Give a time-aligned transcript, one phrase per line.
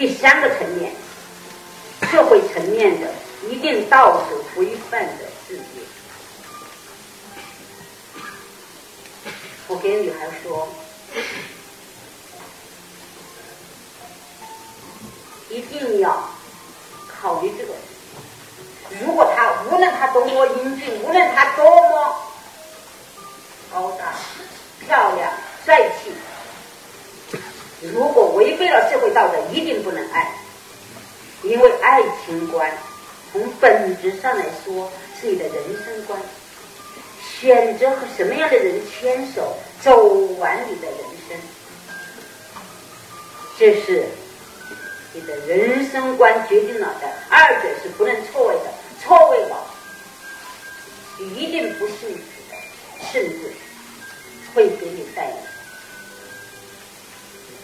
[0.00, 0.94] 第三个层面，
[2.10, 3.12] 社会层面的
[3.50, 5.62] 一定道德规范的世界。
[9.68, 10.66] 我跟女孩说，
[15.50, 16.30] 一定要
[17.06, 17.74] 考虑这个。
[19.04, 22.16] 如果他无论他多么英俊，无论他多么
[23.70, 24.14] 高大、
[24.80, 25.30] 漂亮、
[25.62, 26.10] 帅气，
[27.82, 30.30] 如果违背了社会道德，一定不能爱。
[31.42, 32.70] 因为爱情观
[33.32, 36.20] 从本质上来说是你的人生观。
[37.40, 40.08] 选择和什么样的人牵手，走
[40.38, 41.38] 完你的人生，
[43.58, 44.04] 这是
[45.14, 48.70] 你的人生观决定了的，二者是不能错位的，
[49.02, 49.56] 错位了，
[51.18, 52.18] 一定不幸福
[52.50, 53.52] 的，甚至
[54.54, 55.36] 会给你带来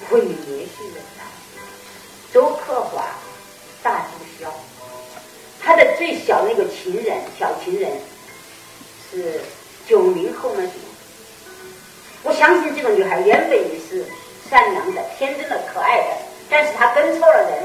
[0.09, 1.01] 毁灭性的。
[2.33, 3.06] 周克华，
[3.83, 4.48] 大毒枭，
[5.62, 7.91] 他的最小那个情人，小情人
[9.11, 9.41] 是。
[9.89, 10.72] 九零后那种，
[12.25, 14.05] 我相信这个女孩原本也是
[14.50, 16.06] 善良的、天真的、可爱的，
[16.50, 17.62] 但是她跟错了人，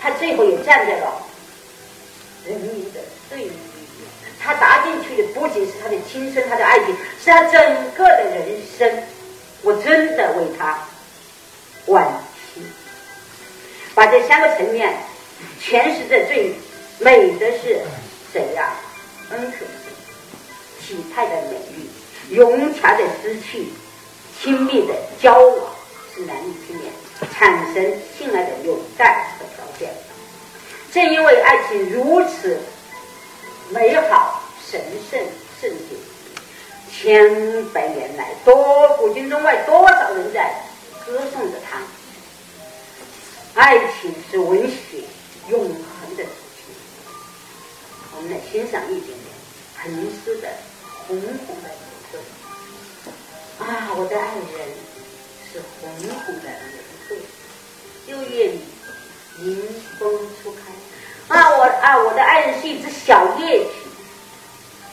[0.00, 1.20] 她最后也站在了
[2.46, 3.58] 人民的对立面。
[4.40, 7.60] 她搭进去的不仅是她的青春、她的爱情，是她整
[7.96, 9.02] 个的人生。
[9.62, 10.78] 我真的为她
[11.86, 12.06] 惋
[12.54, 12.62] 惜。
[13.94, 14.92] 把这三个层面
[15.60, 16.54] 诠释的最
[16.98, 17.80] 美的是
[18.32, 18.74] 谁呀？
[19.30, 19.66] 恩可斯。
[20.86, 23.68] 体态的美丽，融洽的失去，
[24.38, 25.74] 亲密的交往
[26.14, 26.92] 是男女之间
[27.32, 27.82] 产生
[28.18, 29.90] 信赖的纽带和条件。
[30.92, 32.60] 正因为爱情如此
[33.70, 34.78] 美好、神
[35.10, 35.18] 圣、
[35.58, 35.96] 圣洁，
[36.92, 40.54] 千百年来，多古今中外多少人在
[41.06, 41.82] 歌颂着它。
[43.60, 45.04] 爱情是文学
[45.48, 46.64] 永恒的主题。
[48.16, 49.18] 我们来欣赏一点点
[49.76, 50.48] 彭斯的。
[51.06, 51.28] 红红
[51.62, 51.74] 的玫
[52.10, 52.18] 瑰
[53.58, 54.42] 啊，我的爱人
[55.52, 56.48] 是红红的玫
[57.06, 57.18] 瑰。
[58.06, 58.60] 六月里，
[59.40, 59.44] 迎
[59.98, 60.10] 风
[60.42, 63.70] 初开啊，我啊，我的爱人是一只小夜曲，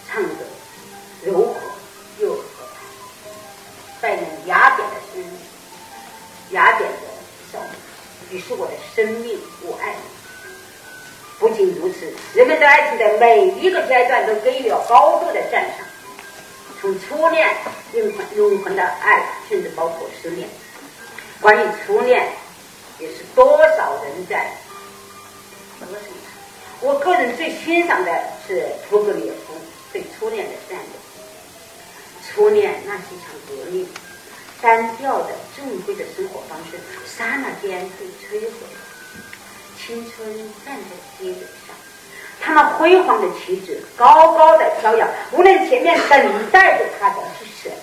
[0.09, 0.29] 唱着
[1.23, 1.61] 柔和
[2.19, 3.31] 又和蔼，
[4.01, 5.29] 带着雅典的声音，
[6.51, 6.97] 雅典的
[7.51, 7.69] 少女，
[8.29, 10.01] 你是我的生命，我爱你。
[11.39, 15.87] 不仅如此，人们对爱情的每一个阶段都给予了高度的赞赏。
[16.79, 17.47] 从初恋
[17.93, 20.47] 永恒永恒的爱，甚至包括失恋。
[21.39, 22.27] 关于初恋，
[22.99, 24.51] 也是多少人在
[25.79, 26.31] 歌颂他。
[26.81, 28.11] 我个人最欣赏的
[28.47, 29.53] 是屠格涅夫
[29.93, 30.85] 对初恋的赞美。
[32.27, 33.87] 初恋那是一场革命，
[34.61, 38.49] 单调的正规的生活方式，刹那间被摧毁。
[39.77, 40.33] 青春
[40.63, 41.33] 站在街
[41.65, 41.75] 上。
[42.39, 47.75] 他们辉煌的旗帜高高的飘扬，无论前面等待着他的是什么，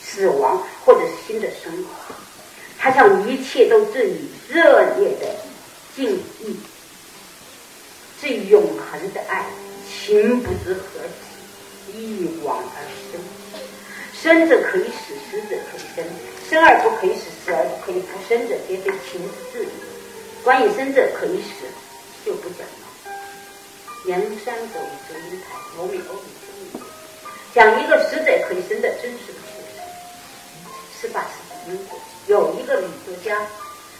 [0.00, 2.14] 死亡或者是新的生活，
[2.78, 5.34] 他向一切都致以热烈的
[5.96, 6.56] 敬意。
[8.20, 9.44] 最永恒的爱，
[9.88, 11.00] 情不知何
[11.92, 12.78] 起，一往而
[13.10, 13.20] 深。
[14.22, 16.04] 生者可以死，死者可以生；
[16.48, 19.20] 生而不可以死，死而不可以复生者，皆非情
[19.52, 19.68] 之至。
[20.42, 21.66] 关于生者可以死，
[22.24, 23.12] 就不讲了。
[24.06, 26.80] 梁山伯与祝英台，罗密欧与朱丽叶，
[27.54, 29.78] 讲一个死者可以生的真实的故事。
[31.00, 33.46] 十八世纪英国有一个女作家、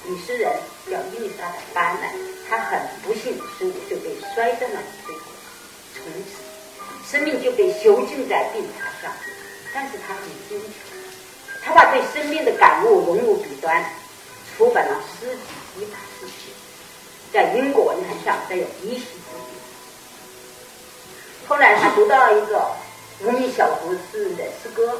[0.04, 0.50] 女诗人
[0.90, 2.14] 叫伊丽莎白·巴奈，
[2.48, 5.20] 她很不幸，十五岁被摔在了水沟，
[5.94, 9.12] 从此生命就被囚禁在病榻上。
[9.76, 10.72] 但是他很坚强，
[11.62, 13.84] 他把对生命的感悟融入笔端，
[14.56, 15.42] 出版了诗集
[15.78, 16.32] 一百四十
[17.30, 19.52] 在英国文坛上占有一席之地。
[21.46, 22.66] 后来他读到了一个
[23.20, 24.98] 无名小卒诗人的诗歌，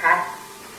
[0.00, 0.26] 他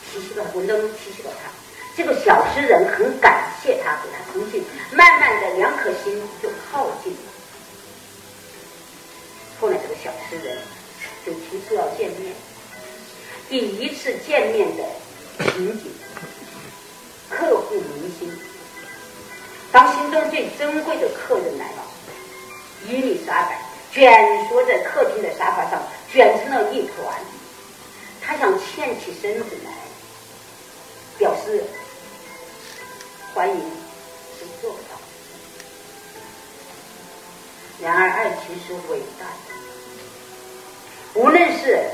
[0.09, 1.51] 提起了文章中提起了他。
[1.97, 7.19] 这个小诗人很感谢他给他通信，慢慢的两颗心就靠近了。
[9.59, 10.57] 后来这个小诗人
[11.25, 12.33] 就提出要见面。
[13.49, 14.83] 第一次见面的
[15.51, 15.91] 情景，
[17.29, 18.31] 刻骨铭心。
[19.71, 21.83] 当心中最珍贵的客人来了，
[22.87, 23.59] 伊丽莎白。
[23.93, 24.03] 蜷
[24.49, 25.79] 缩在客厅的沙发上，
[26.11, 27.15] 卷成了一团。
[28.19, 29.71] 他想欠起身子来，
[31.19, 31.63] 表示
[33.35, 33.55] 欢迎，
[34.39, 34.97] 是做不到。
[37.83, 39.53] 然而，爱情是伟大的，
[41.13, 41.87] 无论是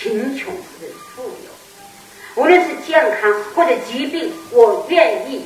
[0.00, 1.50] 贫穷或者富有，
[2.36, 5.44] 无论是健康或者疾病，我愿意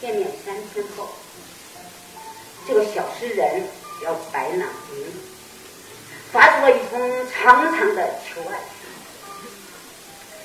[0.00, 1.08] 见面三天后，
[2.68, 3.64] 这个小诗人
[4.00, 5.04] 叫白朗宁，
[6.30, 8.60] 发出了一封长长的求爱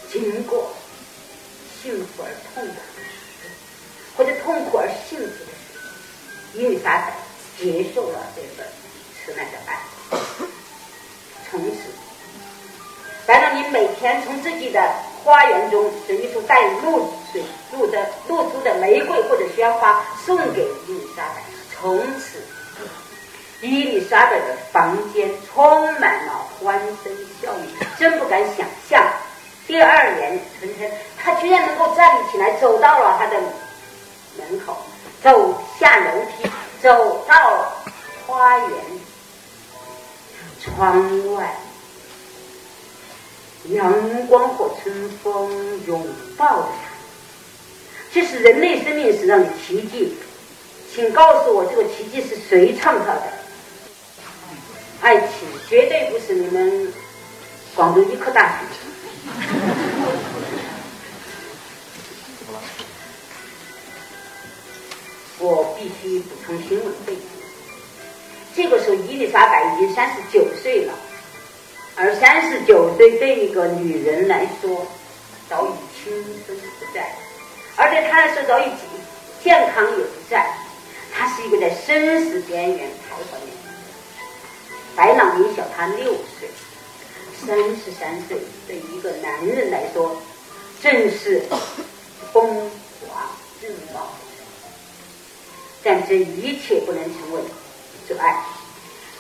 [0.09, 0.73] 信，经过
[1.83, 3.03] 幸福而痛苦的
[4.17, 5.61] 或者痛苦而幸福的时
[6.55, 7.13] 伊丽莎白
[7.59, 8.65] 接受了这份
[9.23, 9.79] 慈爱的爱，
[11.47, 12.00] 从此。
[13.31, 14.93] 白朗宁每天从自己的
[15.23, 17.41] 花园中选一束带露水、
[17.71, 21.41] 露的露珠的玫瑰或者鲜花送给伊丽莎白。
[21.73, 22.43] 从此，
[23.61, 27.85] 伊丽莎白的房间充满了欢声笑语。
[27.97, 29.01] 真不敢想象，
[29.65, 33.39] 第二年春天，她居然能够站立起来，走到了他的
[34.37, 34.75] 门口，
[35.23, 36.51] 走下楼梯，
[36.81, 37.71] 走到
[38.27, 38.69] 花园
[40.59, 41.55] 窗外。
[43.69, 46.05] 阳光和春风拥
[46.35, 46.73] 抱着他，
[48.11, 50.13] 这是人类生命史上的奇迹。
[50.93, 53.23] 请告诉我，这个奇迹是谁创造的？
[54.99, 55.29] 爱情
[55.69, 56.91] 绝对不是你们
[57.75, 58.65] 广州医科大学。
[65.39, 67.21] 我必须补充新闻背景。
[68.55, 70.93] 这个时候，伊丽莎白已经三十九岁了。
[72.03, 74.87] 而三十九岁对一个女人来说，
[75.47, 75.69] 早已
[76.03, 76.11] 青
[76.47, 77.15] 春不在，
[77.75, 78.71] 而对她来说早已
[79.43, 80.51] 健康也不在，
[81.13, 83.53] 她是一个在生死边缘徘徊的人。
[84.95, 86.49] 白朗宁小她六岁，
[87.45, 90.19] 三十三岁对一个男人来说，
[90.81, 91.43] 正是
[92.33, 92.67] 风
[93.07, 93.29] 华
[93.61, 94.09] 正茂。
[95.83, 97.41] 但这一切不能成为
[98.07, 98.43] 阻碍，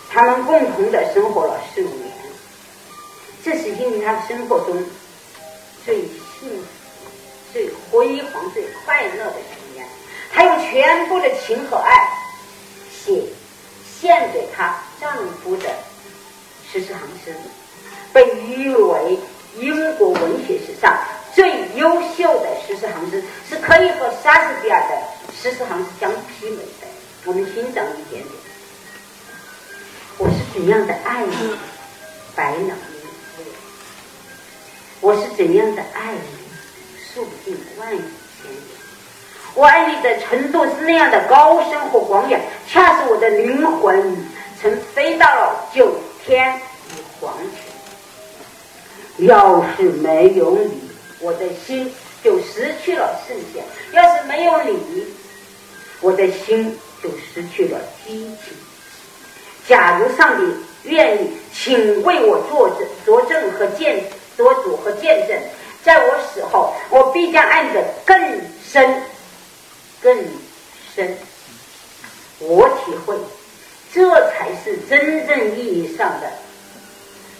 [0.09, 2.20] 他们共同的生活了十五年。
[3.43, 4.83] 这是因为他生活中
[5.83, 7.09] 最幸福、
[7.51, 9.87] 最辉煌、最快乐的一年。
[10.31, 12.07] 她用全部的情和爱
[12.89, 13.23] 写
[13.99, 15.11] 献给她丈
[15.43, 15.69] 夫的
[16.71, 17.35] 十四行诗，
[18.13, 19.19] 被誉为
[19.57, 20.97] 英国文学史上
[21.33, 25.01] 最优秀的十四行诗，是可以和莎士比亚的
[25.33, 26.87] 十四行诗相媲美的。
[27.25, 28.33] 我们欣赏一点点。
[30.17, 31.57] 我是怎样的爱你，
[32.35, 32.77] 白朗。
[35.01, 36.21] 我是怎样的爱你，
[37.11, 37.99] 数尽万语
[38.37, 38.61] 千言。
[39.55, 42.39] 我爱你的程度是那样的高深和广远，
[42.69, 44.15] 恰是我的灵魂
[44.61, 45.91] 曾飞到了九
[46.23, 47.33] 天与黄
[49.17, 49.25] 泉。
[49.25, 50.83] 要是没有你，
[51.19, 51.91] 我的心
[52.23, 53.63] 就失去了圣贤；
[53.93, 55.07] 要是没有你，
[55.99, 58.55] 我的心就失去了激情。
[59.67, 60.43] 假如上帝
[60.83, 64.05] 愿意，请为我作证、作证和见证。
[64.41, 65.37] 做主和见证，
[65.83, 69.03] 在我死后，我必将爱的更深、
[70.01, 70.17] 更
[70.95, 71.15] 深。
[72.39, 73.15] 我体会，
[73.93, 76.27] 这才是真正意义上的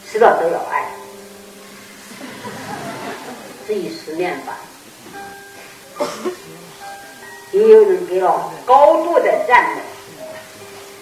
[0.06, 0.88] 死了都要爱。
[3.66, 4.56] 至于十年吧，
[7.50, 9.82] 也有人给了高度的赞美。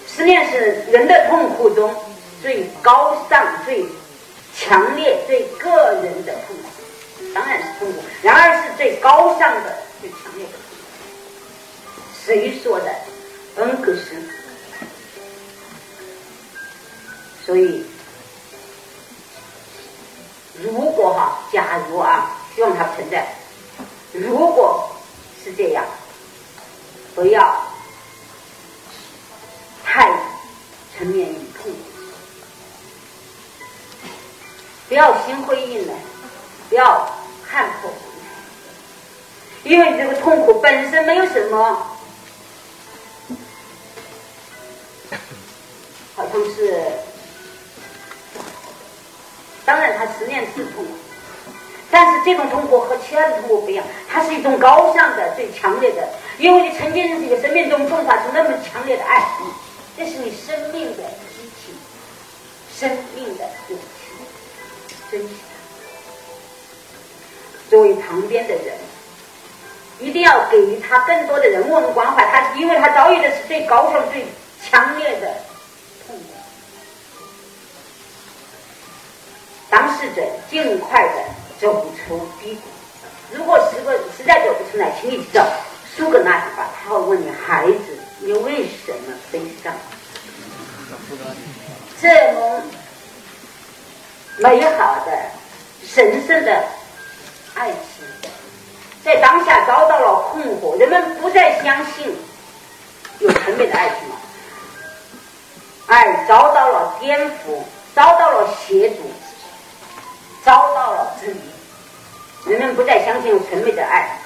[0.07, 1.93] 思念是人的痛苦中
[2.41, 3.85] 最高尚、最。
[4.57, 5.69] 强烈对个
[6.03, 10.51] 人的痛苦，当然是痛苦，然而是最高尚的、最强烈的。
[12.25, 12.95] 谁说的？
[13.55, 14.15] 恩格斯。
[17.45, 17.83] 所以，
[20.61, 23.35] 如果哈，假如啊，希望它存在。
[24.13, 24.89] 如果
[25.43, 25.83] 是这样，
[27.15, 27.61] 不要
[29.83, 30.09] 太
[30.95, 31.35] 沉湎于
[34.91, 35.95] 不要心灰意冷，
[36.67, 37.09] 不要
[37.49, 37.89] 看破，
[39.63, 41.97] 因为你这个痛苦本身没有什么，
[46.13, 46.83] 好像是，
[49.63, 50.85] 当然他思念是痛，
[51.89, 56.05] 但是这种痛苦和其他的痛苦不一样，它是一种高尚的、最强烈的，
[56.37, 59.25] 因为你曾经在这个生命中迸发出那么强烈的爱，
[59.97, 61.73] 这是你生命的激情，
[62.77, 63.45] 生命的
[65.11, 65.27] 珍惜
[67.69, 68.77] 作为旁边的人，
[69.99, 72.25] 一定要给予他更多的人文关怀。
[72.27, 74.25] 他因为他遭遇的是最高尚、最
[74.63, 75.27] 强烈的
[76.07, 76.23] 痛苦。
[79.69, 81.23] 当事者尽快的
[81.59, 82.61] 走出低谷。
[83.33, 85.45] 如果实个实在走不出来，请你知道
[85.95, 89.73] 苏格拉底吧，他会问你：孩子，你为什么悲伤？
[92.01, 92.61] 这么。
[94.37, 95.11] 美好的、
[95.85, 96.63] 神圣的
[97.53, 98.05] 爱情，
[99.03, 100.77] 在当下遭到了困惑。
[100.79, 102.15] 人们不再相信
[103.19, 104.15] 有纯美的爱情吗？
[105.87, 107.61] 爱遭到了颠覆，
[107.93, 109.11] 遭到了邪阻，
[110.43, 114.17] 遭到了质疑，人们不再相信有纯美的爱。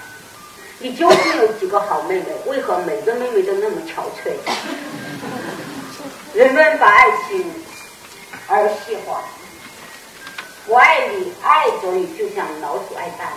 [0.77, 4.33] 你究竟有几个好妹妹，为何每个妹妹都那么憔悴？
[6.33, 7.51] 人们把爱情
[8.47, 9.23] 儿戏化，
[10.67, 13.35] 我爱你，爱着你，就像老鼠爱大米。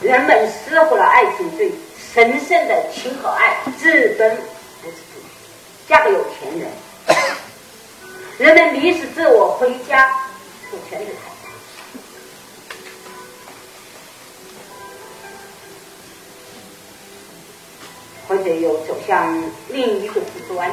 [0.00, 1.70] 人们失乎了爱情最
[2.14, 4.38] 神圣的情和爱，自尊
[4.82, 5.02] 不是自
[5.86, 6.70] 嫁给有钱人，
[8.38, 10.10] 人们迷失自我，回家
[10.70, 11.34] 做全职太太，
[18.28, 20.72] 或者又走向另一个极端。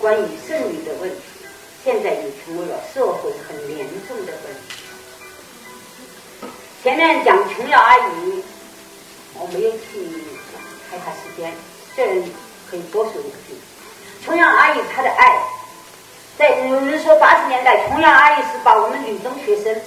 [0.00, 1.16] 关于剩女的问题，
[1.84, 4.82] 现在已成为了社会很严重的问题。
[6.82, 8.42] 前面讲琼瑶阿姨，
[9.34, 10.08] 我没有去
[10.90, 11.52] 开她时间，
[11.94, 12.24] 这。
[12.70, 13.54] 可以多说一句，
[14.24, 15.38] 琼瑶阿姨她的爱，
[16.38, 19.80] 在有人说八十年代，琼瑶阿姨是把我们女中学生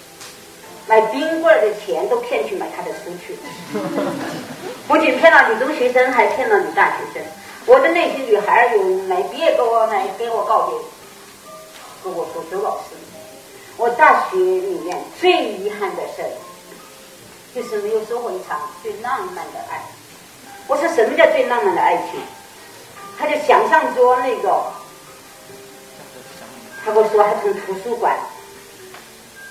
[0.88, 3.40] 买冰棍的钱都骗去买她的书去了，
[4.88, 7.22] 不仅骗了女中学生，还骗了女大学生。
[7.66, 10.78] 我的那些女孩有来毕业跟我来给我告别，
[12.04, 12.94] 跟我说周老师，
[13.76, 16.22] 我大学里面最遗憾的事，
[17.52, 19.84] 就是没有收获一场最浪漫的爱。
[20.68, 22.20] 我说什么叫最浪漫的爱情？
[23.18, 24.62] 他就想象着那个，
[26.84, 28.16] 他跟我说他从图书馆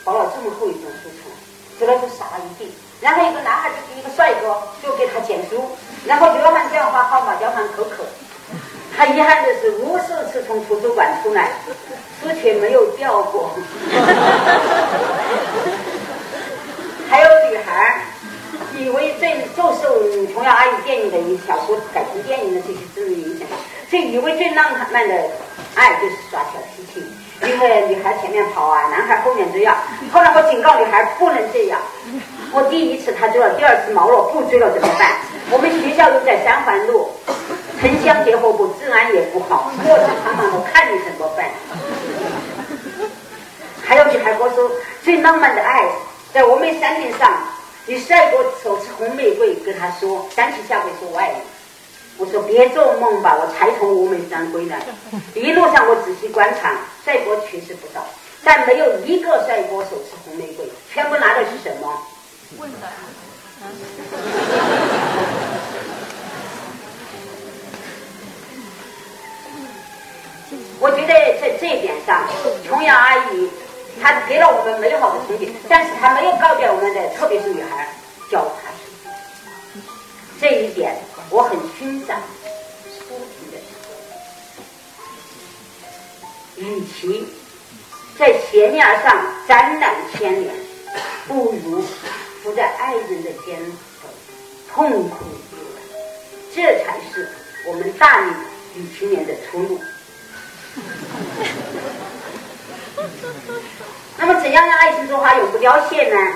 [0.06, 2.72] 包了这么厚一本书出来，出来就傻了一地。
[3.02, 5.70] 然后一个男孩就是一个帅哥，就给他捡书，
[6.06, 8.06] 然后交换电话号码，交换口口。
[8.98, 11.50] 他遗憾的是无数次从图书馆出来，
[12.22, 13.52] 书却没有掉过。
[17.10, 18.02] 还有女孩。
[18.78, 23.48] 以为最就受琼瑶阿姨电影的影小说改成电影的这些资源影响，
[23.90, 25.16] 就以为最浪漫的
[25.76, 27.02] 爱就是耍小脾气，
[27.42, 29.82] 因为女孩前面跑啊，男孩后面追啊。
[30.12, 31.80] 后来我警告女孩不能这样。
[32.56, 35.12] 我第一次他追了，第二次毛了，不追了怎么办？
[35.52, 37.12] 我们学校又在三环路，
[37.82, 41.52] 城乡结合部，治安也不好，过程常常我看你怎么办？
[43.84, 44.72] 还有女孩跟我说，
[45.04, 45.84] 最浪漫的爱
[46.34, 47.30] 在峨眉山顶上。
[47.88, 51.36] 你帅哥手持红玫瑰，跟他说，单膝下跪说我爱你。
[52.18, 54.80] 我说别做梦吧，我才从峨眉山归来，
[55.34, 56.72] 一路上我仔细观察，
[57.04, 58.04] 帅哥确实不少，
[58.46, 61.94] 但没有一个帅哥手持红玫瑰，全部拿的是什么？
[62.58, 62.78] 问的。
[70.80, 71.08] 我觉得
[71.42, 72.28] 在这一点上，
[72.68, 73.50] 琼瑶阿姨。
[74.02, 77.88] 她给了我们美好的憧憬，但是她没有告诫我们的，特别是女孩，
[78.30, 79.10] 脚踏实地。
[80.38, 80.98] 这一点
[81.30, 82.20] 我很欣赏。
[86.58, 87.26] 与其
[88.20, 90.54] 在鞋面上沾染牵连，
[91.28, 91.82] 不如
[92.46, 93.58] 伏在爱人的肩
[94.00, 94.08] 头
[94.72, 95.82] 痛苦流泪，
[96.54, 97.28] 这才是
[97.66, 98.32] 我们大龄
[98.76, 99.80] 女青年的出路。
[104.20, 106.34] 那么，怎样让爱情之花永不凋谢呢？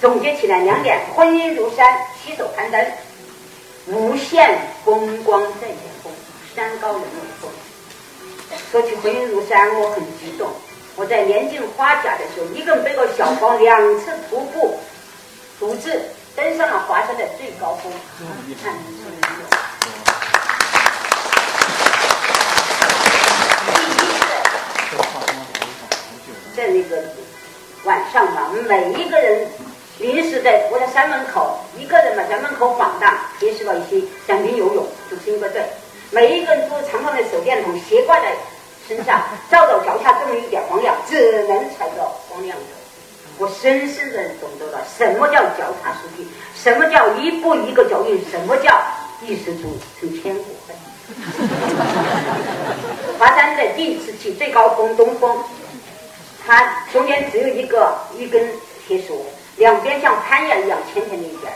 [0.00, 2.82] 总结起来两点：婚姻如山，携手攀登，
[3.88, 6.10] 无限风光在前方，
[6.56, 7.06] 山高人有
[7.42, 7.50] 风。
[8.72, 10.50] 说起婚姻如山，我很激动。
[10.96, 14.78] 我在年近花甲的时候，一个人背个小包，两次徒步，
[15.60, 16.02] 独自
[16.34, 17.92] 登上了华山的最高峰。
[18.46, 18.74] 遗憾，
[26.56, 27.02] 在那个
[27.84, 29.46] 晚上嘛，每一个人
[29.98, 35.62] 临时在我在山门口一个人嘛，在门口晃荡，结识了一些想兵游泳，组成一个队。
[36.10, 38.34] 每一个人都长长的手电筒斜挂在
[38.88, 42.83] 身上，照到脚下这么一点光亮，只能踩着光亮走。
[43.38, 48.80] 我深深的懂得了什么叫脚踏实地，什么叫一步一个脚印，什么叫
[49.22, 50.76] 一失足成千古恨。
[53.18, 55.42] 华山的第一次起最高峰东峰。
[56.46, 58.52] 它中间只有一个一根
[58.86, 59.24] 铁索，
[59.56, 61.52] 两边像攀岩一样浅浅的一点。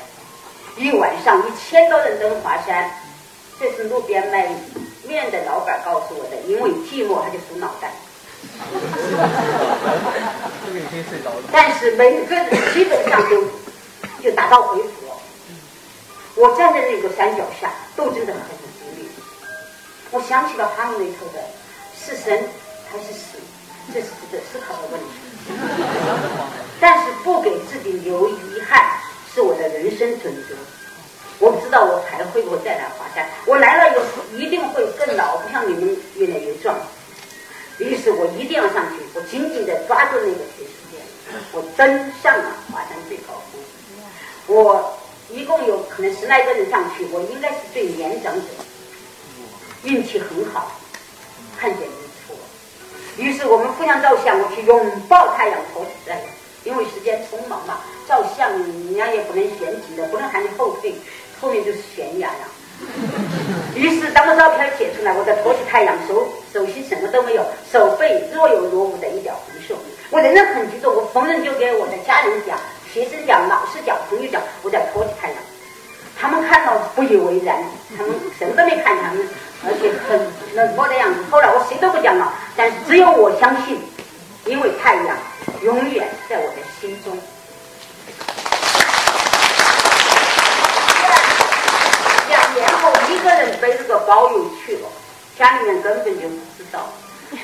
[0.79, 2.91] 一晚上一千多人登华山，
[3.61, 4.49] 这是路边卖
[5.07, 6.37] 面的老板告诉我的。
[6.47, 7.93] 因为寂寞，他就数脑袋。
[11.53, 13.45] 但是每个人基本上都
[14.23, 14.89] 就达到回复。
[16.35, 18.41] 我站在那个山脚下，斗争的很
[18.79, 19.05] 激烈。
[20.11, 21.41] 我想起了他们那头的，
[21.99, 22.49] 是神
[22.91, 23.39] 还是死？
[23.93, 25.07] 这是值得思考的问题，
[26.79, 28.87] 但是不给自己留遗憾
[29.35, 30.55] 是我的人生准则。
[31.39, 31.51] 不
[32.51, 33.27] 会再来华山。
[33.47, 34.05] 我来了以后
[34.37, 36.77] 一定会更老，不像你们越来越壮。
[37.79, 41.03] 于是我一定要上去，我紧紧的抓住那个铁丝链，
[41.53, 41.89] 我登
[42.23, 43.61] 上了华山最高峰。
[44.49, 44.99] 我
[45.31, 48.47] 一共有可能十来个人上去，我应该是最年长者，
[49.85, 50.73] 运气很好，
[51.57, 51.93] 看见日
[52.27, 52.35] 出。
[53.23, 56.25] 于是我们互相照相，我去拥抱太阳，头在了，
[56.65, 60.95] 因为时间匆忙嘛，照相人家也不能闲停的，不能喊你后退，
[61.41, 62.49] 后面就是悬崖呀。
[63.75, 69.75] 于是当我照片贴出来，我再托起太阳，手手心什么都没有，手背若有若无的一点红色，
[70.11, 72.59] 我仍然很激动，我逢人就给我的家人讲。
[72.93, 75.37] 学生讲，老师讲，朋友讲，我在托起太阳，
[76.19, 77.63] 他们看到不以为然，
[77.97, 79.29] 他们什么都没看，他们
[79.67, 80.19] 而且很
[80.55, 81.21] 冷漠的样子。
[81.31, 83.79] 后来我谁都不讲了，但是只有我相信，
[84.47, 85.17] 因为太阳
[85.63, 87.13] 永远在我的心中。
[92.31, 94.89] 两年后，一个人背着个包又去了，
[95.39, 96.93] 家里面根本就不知道。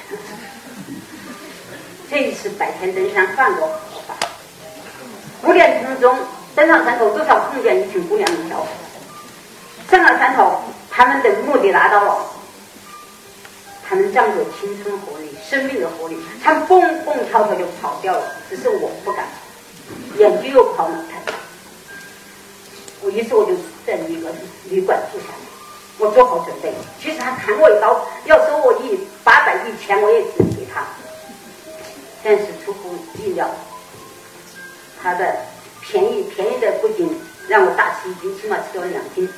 [2.11, 3.69] 这一次白天登山犯过
[4.07, 4.15] 法。
[5.45, 6.19] 五点钟钟
[6.55, 8.67] 登上山头，多少碰见一群姑娘们跳舞。
[9.91, 10.61] 上了山头，
[10.91, 12.27] 他们的目的达到了，
[13.89, 18.35] 他们仗着青春活力、生命的活力，他们蹦蹦跳跳就跑掉了。
[18.51, 19.27] 只是我不敢，
[20.19, 21.21] 眼睛又跑了太
[23.03, 23.55] 我于是我就
[23.87, 24.33] 在一个
[24.71, 25.35] 旅馆住下来，
[25.99, 26.73] 我做好准备。
[27.01, 30.85] 其实他砍我一刀，要收我一八百一千，我也只给他。
[32.23, 33.49] 但是出乎意料。
[35.03, 35.37] 他的
[35.83, 39.29] 便宜便宜的不仅让我大吃一惊，起码吃了两斤。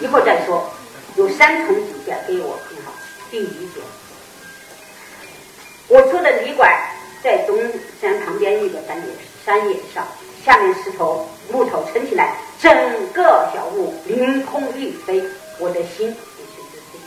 [0.00, 0.68] 一会儿再说，
[1.16, 2.92] 有三重底价给我很好。
[3.30, 3.86] 第一点，
[5.88, 6.70] 我住的旅馆
[7.22, 7.56] 在东
[8.00, 9.04] 山旁边一个山野
[9.44, 10.06] 山野上，
[10.44, 12.72] 下面石头木头撑起来，整
[13.12, 13.22] 个
[13.54, 15.22] 小屋凌空一飞，
[15.58, 16.98] 我的心也随之飞。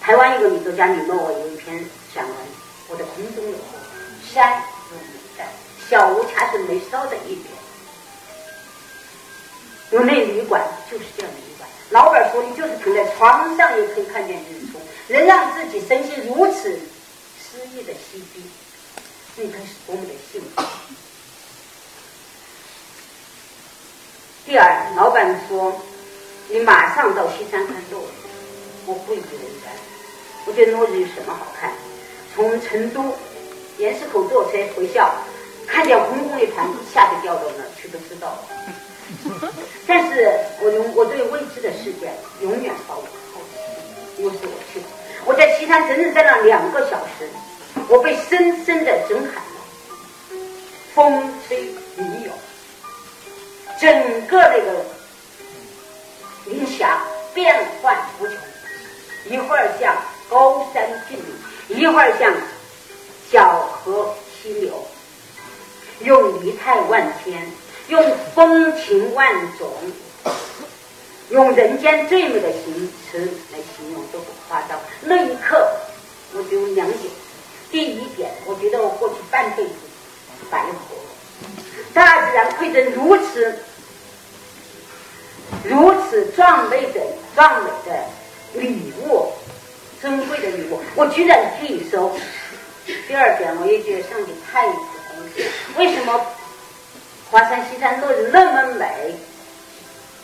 [0.00, 2.34] 台湾一个女作家李诺，我有一篇散文，
[2.88, 3.56] 我的空中有
[4.32, 4.62] 山。
[5.88, 7.46] 小屋恰是没烧的一点，
[9.90, 11.68] 我那旅馆就是这样旅馆。
[11.90, 16.70] 老板说你就是躺在床上也可以看见日出，能让自己身心如此
[17.38, 18.42] 诗意的栖居，
[19.36, 20.62] 你看是多么的幸福。
[24.46, 25.74] 第二，老板说
[26.48, 28.28] 你马上到西山看落日，
[28.86, 29.24] 我不以为
[29.64, 29.72] 然。
[30.46, 31.72] 我觉得落日有什么好看？
[32.34, 33.14] 从成都
[33.78, 35.12] 盐市口坐车回校。
[35.66, 36.46] 看见红红一
[36.92, 38.38] 下就掉到那儿去都知道。
[39.88, 40.30] 但是
[40.60, 43.02] 我永我对未知的世界永远抱有
[43.32, 44.22] 好奇。
[44.22, 44.82] 于是我去，
[45.24, 47.26] 我在西山整整站了两个小时，
[47.88, 49.40] 我被深深的震撼了。
[50.94, 52.34] 风吹雨涌，
[53.84, 54.82] 整个那个
[56.46, 58.36] 云霞变幻无穷，
[59.26, 59.94] 一会儿像
[60.30, 62.32] 高山峻岭，一会儿像
[63.30, 64.72] 小河溪流。
[66.00, 67.46] 用仪态万千，
[67.88, 69.70] 用风情万种，
[71.28, 73.18] 用人间最美的形词
[73.52, 74.80] 来形容都不夸张。
[75.02, 75.68] 那一刻，
[76.32, 77.02] 我只有两点：
[77.70, 79.72] 第一点，我觉得我过去半辈子
[80.50, 81.04] 白活了。
[81.92, 83.56] 大自然馈赠如此
[85.62, 87.00] 如此壮美的
[87.34, 88.04] 壮美的
[88.54, 89.28] 礼物，
[90.02, 92.10] 珍贵的礼物，我居然拒收。
[93.06, 94.66] 第二点，我也觉得上帝太。
[95.76, 96.20] 为什么
[97.30, 99.14] 华山西山落日那么美，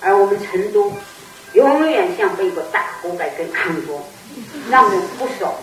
[0.00, 0.92] 而我们成都
[1.54, 4.02] 永远像被个大锅盖给烫过，
[4.68, 5.54] 让人不爽。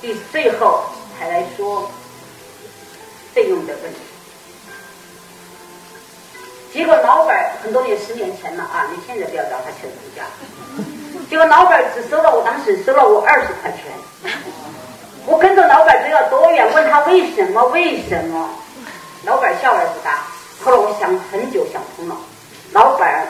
[0.00, 0.84] 第最后
[1.18, 1.90] 才来说
[3.34, 3.98] 费用的问题。
[6.72, 10.22] 结果老板很多年十年前了啊，你现在不要找他请度假。
[11.28, 13.92] 结果老板只收了我当时收了我二十块钱。
[15.26, 16.72] 我跟着老板走了多远？
[16.72, 17.62] 问他为什么？
[17.66, 18.48] 为什么？
[19.24, 20.24] 老板笑而不答。
[20.64, 22.16] 后来我想很久，想通了。
[22.72, 23.26] 老板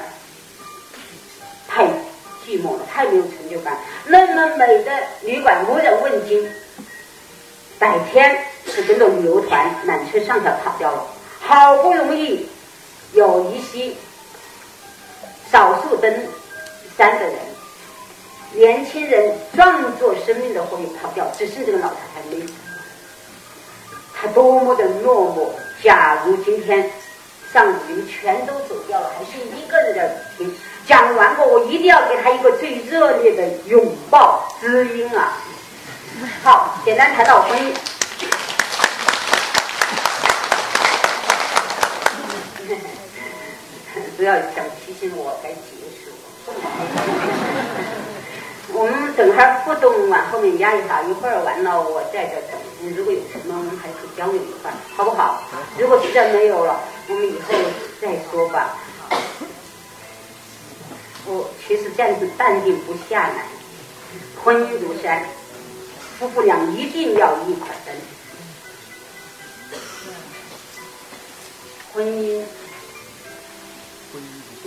[1.68, 1.85] 太
[2.46, 3.76] 寂寞了，太没有成就感。
[4.07, 6.48] 那么美的旅馆无人问津。
[7.78, 11.05] 白天是跟着旅游团缆车上下跑掉了。
[11.40, 12.48] 好不容易
[13.12, 13.94] 有一些
[15.51, 16.12] 少数登
[16.96, 17.35] 山的人。
[18.55, 22.53] 年轻人壮作生命的活力跑掉，只剩这个老太太没走。
[24.14, 25.48] 他多么的落寞！
[25.83, 26.90] 假如今天
[27.51, 30.55] 上午你们全都走掉了，还是一个人在听。
[30.87, 35.38] 讲完过，我一定要给他一个最热烈的拥抱、知音啊！
[36.44, 37.75] 好，简单谈到婚姻。
[44.22, 45.58] 主要想提醒我该结
[45.98, 46.14] 束。
[48.72, 52.90] 我们等会儿互动往后面压一下，一会儿完了我在这等你。
[52.94, 55.42] 如果有什么，我们还可以交流一块，好不好？
[55.76, 57.48] 如果实在没有了，我们以后
[58.00, 58.78] 再说吧。
[61.26, 63.46] 我其实暂时淡定不下来，
[64.44, 65.26] 婚姻如山，
[66.20, 67.92] 夫妇俩一定要一块登。
[71.92, 72.40] 婚姻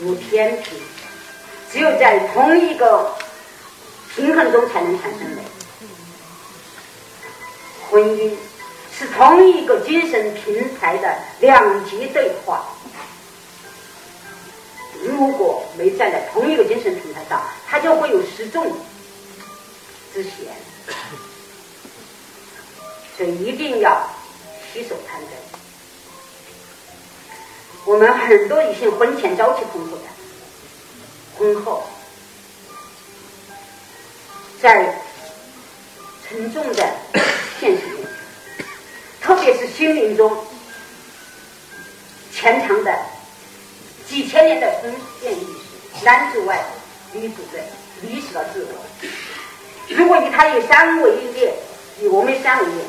[0.05, 0.77] 如天平，
[1.71, 3.11] 只有在同一个
[4.15, 5.41] 平衡中才能产生美。
[7.89, 8.31] 婚姻
[8.95, 12.63] 是同一个精神平台的两极对话。
[15.01, 18.63] 如果没站在同一个精神平台上，他就会有失重
[20.13, 20.31] 之嫌。
[23.17, 24.07] 所以一定要
[24.71, 25.54] 携手谈真。
[27.85, 29.97] 我们很多女性婚前朝气蓬勃的，
[31.37, 31.83] 婚后
[34.59, 34.91] 在
[36.27, 36.83] 沉重的
[37.59, 38.07] 现实面，
[39.21, 40.35] 特别是心灵中
[42.33, 42.91] 潜藏的。
[44.07, 46.63] 几千年的封建意识，男主外，
[47.11, 47.63] 女主内，
[48.01, 49.07] 迷失了自我。
[49.89, 51.49] 如果以他以山为例，
[52.01, 52.81] 以我们山为例，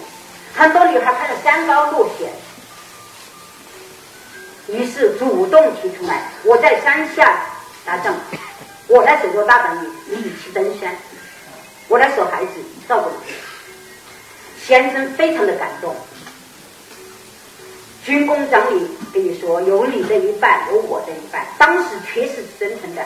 [0.54, 2.30] 很多女孩看到山高路险，
[4.68, 7.42] 于是主动提出来：“我在山下
[7.84, 8.14] 打仗，
[8.88, 10.94] 我来守着大本营，你一起登山，
[11.88, 12.52] 我来守孩子，
[12.88, 13.32] 照顾你。”
[14.66, 15.94] 先生非常的感动。
[18.04, 21.46] 军功章里跟你说有你的一半，有我的一半。
[21.58, 23.02] 当时确实是真诚的，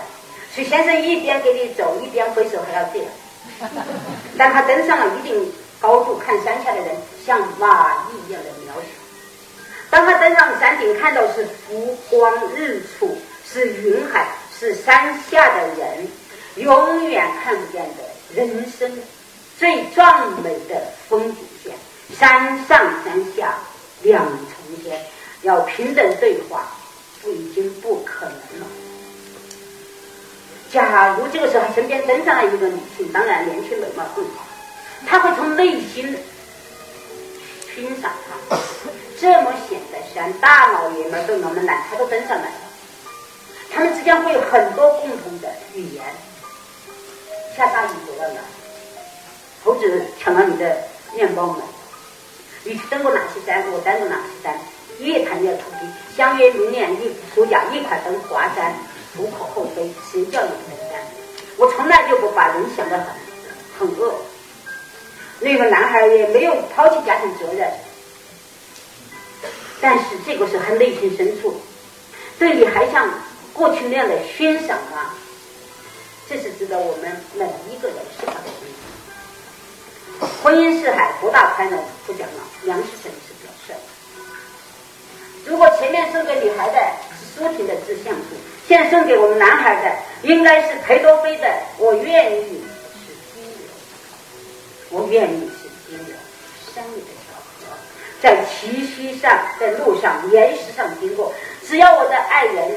[0.55, 3.09] 徐先生一边给你走，一边挥手还要这样。
[4.39, 9.00] 但他登上了一定高度，看山下的人像蚂蚁一样的渺小。
[9.91, 16.09] 当他登上山顶，看到是浮光日出，是云海，是山下的人，
[16.57, 18.91] 永远看不见的人生
[19.59, 21.75] 最壮美的风景线，
[22.17, 23.55] 山上山下
[24.03, 25.01] 两重天。
[25.43, 26.67] 要平等对话，
[27.25, 28.67] 已经不可能了。
[30.71, 34.45] 假如这个时候身边登上了一个女性，当然年轻美貌更好，
[35.07, 36.15] 他会从内心
[37.81, 38.59] 欣赏他。
[39.19, 42.61] 这么险的山，大老爷们都那么难，他都登上来了。
[43.73, 46.05] 他们之间会有很多共同的语言。
[47.57, 48.41] 下大雨走了哪？
[49.65, 50.77] 猴子抢了你的
[51.15, 51.63] 面包没？
[52.65, 53.65] 你去登过哪些山？
[53.73, 54.59] 我登过哪些山？
[54.99, 58.75] 越谈越土地，相约明年一暑假一块登华山，
[59.17, 59.91] 无可厚非。
[60.13, 61.01] 谁叫你登山？
[61.57, 63.07] 我从来就不把人想得很
[63.79, 64.15] 很恶。
[65.41, 67.71] 那个男孩也没有抛弃家庭责任，
[69.81, 71.61] 但是这个是他内心深处，
[72.39, 73.09] 对你还像
[73.53, 75.15] 过去那样的欣赏吗？
[76.29, 78.41] 这是值得我们每一个人思考的。
[80.43, 82.35] 婚姻是海，博大宽容，不讲了。
[82.65, 83.75] 梁思成是表率。
[85.47, 86.79] 如果前面送给女孩的
[87.19, 88.37] 是舒婷的志向图，
[88.69, 89.91] 现在送给我们男孩的
[90.29, 91.47] 应该是裴多菲的
[91.79, 92.45] 《我愿意》，
[94.91, 96.17] 我愿意是激流，
[96.75, 97.77] 生命的小河，
[98.21, 101.33] 在崎岖上，在路上，岩石上经过。
[101.65, 102.73] 只要我的爱人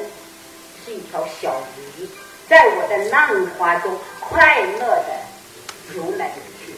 [0.85, 1.59] 是一条小
[1.97, 2.07] 鱼，
[2.47, 6.75] 在我的浪花中快乐的游来游去。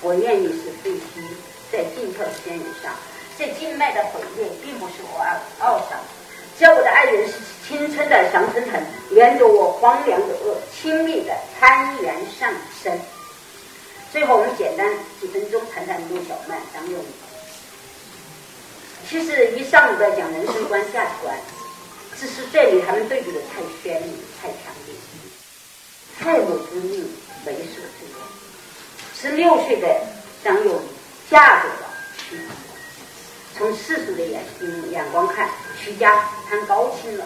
[0.00, 1.22] 我愿意是飞机，
[1.70, 2.92] 在静特仙人上。
[3.38, 5.24] 这静脉的毁灭并不是我
[5.60, 5.98] 懊丧，
[6.58, 7.34] 只要我的爱人是
[7.66, 12.52] 青春的常春藤，沿着我荒凉的恶，亲密的攀援上
[12.82, 12.92] 升。
[14.12, 14.86] 最后，我们简单
[15.18, 17.06] 几分钟谈谈陆小曼、张幼仪。
[19.08, 21.34] 其实一上午在讲人生观、价值观，
[22.20, 24.94] 只是这里他们对比的太鲜明、太强烈。
[26.20, 27.08] 太母之命，
[27.46, 28.14] 媒妁之言。
[29.18, 29.88] 十六岁的
[30.44, 30.84] 张幼仪
[31.30, 31.88] 嫁给了
[32.28, 32.44] 徐家
[33.56, 34.42] 从世俗的眼
[34.90, 35.48] 眼光看，
[35.82, 37.24] 徐家攀高亲了。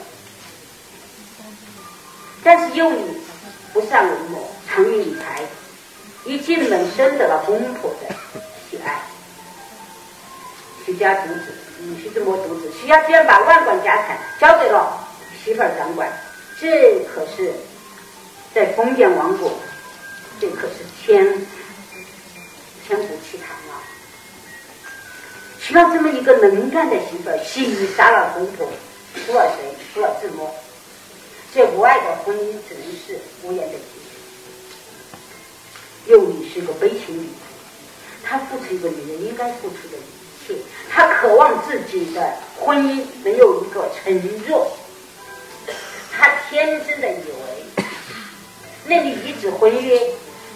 [2.45, 3.03] 但是幼女
[3.73, 5.43] 不善文墨，长于理财，
[6.27, 8.15] 一进门深得了公婆的
[8.69, 9.01] 喜爱。
[10.85, 15.07] 徐家独子，嗯，徐志摩独子，徐家居然把万贯家产交给了
[15.45, 16.13] 媳妇儿掌管，
[16.61, 17.53] 这可是
[18.53, 19.53] 在封建王国，
[20.41, 21.25] 这可是天
[22.87, 23.79] 天古奇谈啊！
[25.61, 28.69] 娶了这么一个能干的媳妇儿，洗杀了公婆，
[29.25, 29.75] 除了谁？
[29.95, 30.53] 除了自摸。
[31.55, 33.75] 这无爱的婚姻只能是无言的
[36.07, 36.13] 结局。
[36.13, 37.33] 幼女是个悲情女子，
[38.23, 40.55] 她付出一个女人应该付出的一切，
[40.89, 44.15] 她渴望自己的婚姻能有一个承
[44.49, 44.71] 诺。
[46.13, 47.85] 她天真的以为，
[48.87, 50.01] 那离子婚约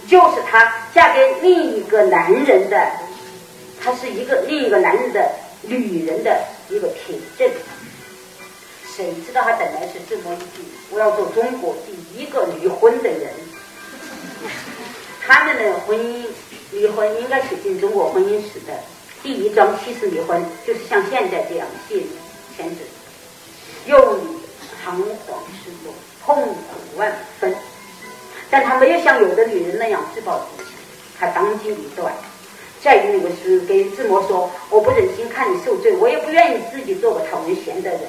[0.08, 2.92] 就是她嫁给另一个男人的，
[3.80, 5.30] 她是一个另一个男人的
[5.62, 7.50] 女人的一个凭证。
[8.96, 13.30] 谁知道她本来是这么一句：“我要做中国第一个离婚的人。”
[15.32, 16.26] 他们的婚姻
[16.72, 18.72] 离婚应该写进中国婚姻史的
[19.22, 22.04] 第一桩七次离婚，就是像现在这样信
[22.56, 22.78] 签字，
[23.86, 23.96] 又
[24.82, 25.94] 彷徨失落，
[26.26, 27.54] 痛苦万分。
[28.50, 30.70] 但他没有像有的女人那样自暴自弃，
[31.16, 32.12] 他当机立断。
[32.82, 38.00] 在于那个是给志摩说：“我不忍心看你受罪，我也不愿意自己做个讨人嫌的人。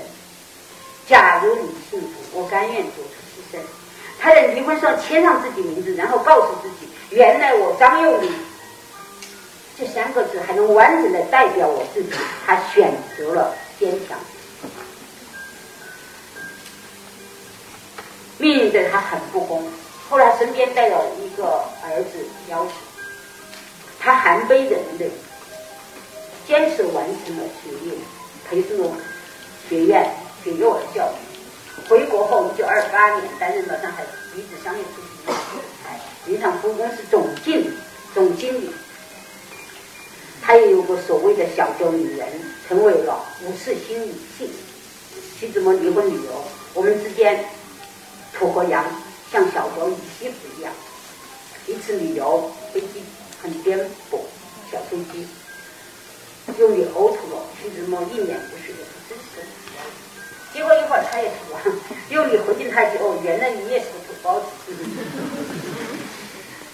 [1.08, 3.60] 假如你幸福，我甘愿做出牺牲。”
[4.18, 8.32] 他在离婚上签上自己名字，然后告诉自己：“原来我张幼礼
[9.78, 12.12] 这三个字还能完整的代表我自己。”
[12.46, 14.18] 他选择了坚强。
[18.38, 19.64] 命运对他很不公。
[20.10, 22.74] 后来身边带了一个儿子夭折，
[24.00, 25.10] 他含悲忍泪，
[26.48, 27.94] 坚持完成了学业，
[28.50, 28.92] 培训
[29.70, 30.10] 学院
[30.44, 31.88] 学幼儿教育。
[31.88, 34.04] 回国后，一九二八年担任了上海
[34.36, 35.32] 女子商业出品台
[36.28, 37.72] 云上服务公司总经理。
[38.14, 38.70] 总经理，
[40.42, 42.28] 他也有个所谓的小娇女人，
[42.68, 44.50] 成为了五四新女性。
[45.40, 47.46] 妻子们离婚旅游，我们之间。
[48.34, 48.84] 土和洋
[49.32, 50.74] 像小脚与西服一样，
[51.68, 53.04] 一次旅游飞机
[53.42, 53.78] 很颠
[54.10, 54.18] 簸，
[54.72, 55.28] 小飞机
[56.58, 59.24] 又你呕吐了，徐志摩一脸不是的，真是。
[60.54, 61.76] 结果一会儿他也吐了，
[62.10, 64.46] 又你回敬他一句：“哦，原来你也是个土包子。”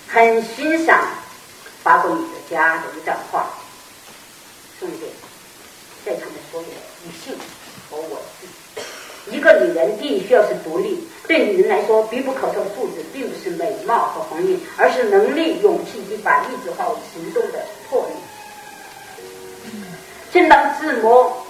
[0.08, 1.00] 很欣赏
[1.84, 3.48] 法国女作家的一段话，
[4.80, 5.12] 送给
[6.06, 6.68] 在场的所有
[7.04, 7.36] 女性
[7.90, 8.22] 和我：
[9.30, 11.08] 一个女人第一需要是独立。
[11.28, 18.14] 对女人来说，必不可少的素质，并不是美貌和红运，而是能力、勇气以及把意志化为行动的魄力。
[20.32, 21.46] 正当自摸，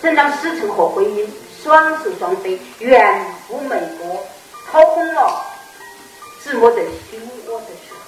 [0.00, 1.28] 正当师承和婚姻
[1.60, 4.24] 双宿双飞，远赴美国，
[4.70, 5.44] 掏空了
[6.54, 6.76] 自摩的
[7.10, 7.98] 心窝的时候，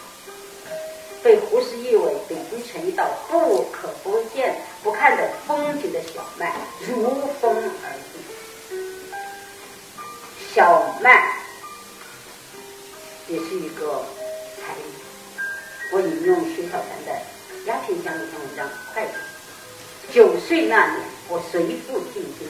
[1.20, 4.54] 被胡适誉为北京城一道不可不见、
[4.84, 6.54] 不看的风景的小麦，
[6.86, 8.78] 如风而至。
[10.54, 11.26] 小曼
[13.26, 14.04] 也是一个
[14.60, 14.82] 才女。
[15.90, 17.10] 我引用薛小禅的
[17.66, 19.12] 《鸦片江》一篇文章，快点。
[20.12, 22.48] 九岁那年，我随父进京，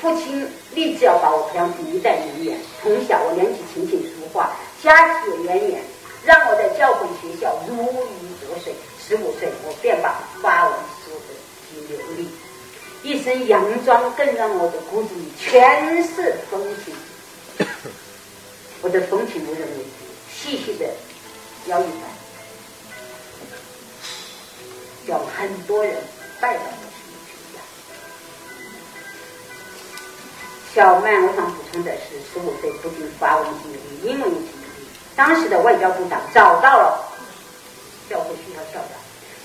[0.00, 2.56] 父亲立志要把我培养成一代名媛。
[2.80, 5.82] 从小我练起琴棋书画，家世渊源，
[6.24, 8.74] 让我在教会学校如鱼得水。
[9.00, 11.34] 十五岁，我便把发文说得
[11.70, 12.28] 极流利，
[13.02, 16.94] 一身洋装更让我的骨子里全是风情。
[18.82, 19.88] 我的风情无人能及，
[20.32, 20.86] 细细的
[21.66, 22.08] 摇一摆，
[25.06, 25.96] 叫很多人
[26.40, 26.68] 拜倒我
[27.26, 27.60] 评价。
[30.74, 34.63] 小曼，我想补充的是，十五岁不仅发文流利，英文经历。
[35.16, 37.04] 当时的外交部长找到了
[38.08, 38.90] 教会学校校长，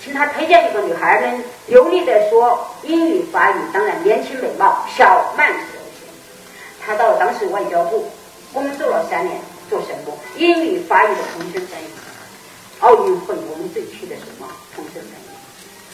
[0.04, 6.10] 请他推荐一个女孩呢流利的说英语法语，当然年轻美貌，小曼首选。
[6.86, 8.10] 他到当时外交部。
[8.52, 10.18] 工作了三年，做什么？
[10.36, 11.86] 英语、法语的同声翻译。
[12.80, 14.48] 奥运会我们最缺的什么？
[14.76, 15.30] 同声翻译。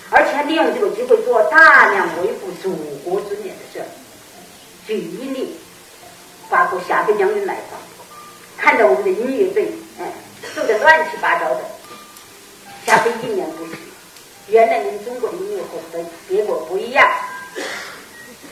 [0.10, 3.84] 而且利用这个机会做大量维护祖国尊严的事。
[4.88, 5.60] 举一例，
[6.50, 7.78] 法国霞飞将军来访，
[8.58, 10.12] 看到我们的音乐队，哎，
[10.54, 11.62] 做的乱七八糟的。
[12.86, 13.74] 霞飞一脸不解，
[14.48, 17.10] 原来您中国的音乐和别别国不一样。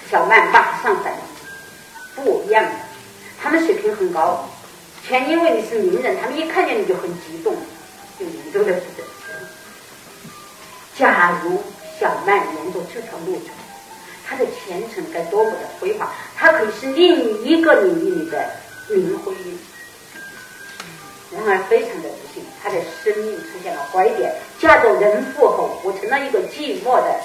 [0.09, 2.71] 小曼马上反应，不一样的。
[3.41, 4.49] 他们水平很高，
[5.05, 7.55] 全因为你是名人，他们一看见你就很激动，
[8.19, 9.03] 就严重的是这。
[10.95, 11.61] 假如
[11.99, 13.49] 小曼沿着这条路走，
[14.27, 16.07] 她的前程该多么的辉煌！
[16.35, 18.49] 她可以是另一个领域里的
[18.89, 19.59] 林徽因。
[21.35, 24.33] 然而非常的不幸，她的生命出现了拐点。
[24.59, 27.19] 嫁做人妇后，我成了一个寂寞的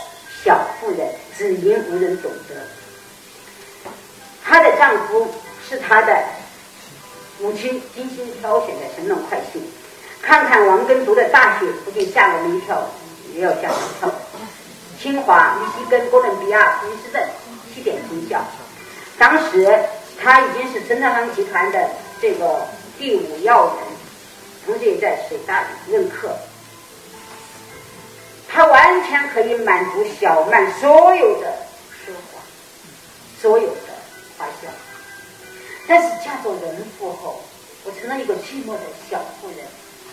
[0.44, 2.55] 小妇人，只因无人懂得。
[4.44, 5.27] 她的丈夫。
[5.71, 6.16] 是她的
[7.40, 9.61] 母亲精心挑选的神龙快婿。
[10.23, 12.88] 看看王根读的大学，不仅吓了我们一跳，
[13.35, 14.11] 也要吓一跳。
[14.99, 17.23] 清华、密西根、哥伦比亚、普林斯顿
[17.75, 18.42] 七点军校。
[19.18, 19.79] 当时
[20.18, 22.66] 他已经是陈长航集团的这个
[22.99, 23.75] 第五要人，
[24.69, 26.37] 直接在水大里任课。
[28.47, 31.47] 他完全可以满足小曼所有的
[32.05, 32.43] 奢华，
[33.41, 33.81] 所有的
[34.37, 34.69] 花销。
[35.87, 37.41] 但是嫁做人妇后，
[37.85, 39.59] 我成了一个寂寞的小妇人，